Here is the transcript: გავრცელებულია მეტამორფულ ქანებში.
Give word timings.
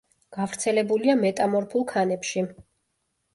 გავრცელებულია 0.35 1.15
მეტამორფულ 1.19 1.85
ქანებში. 1.93 2.45